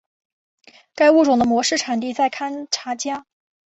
[0.95, 3.27] 该物种的模式产地在堪察加。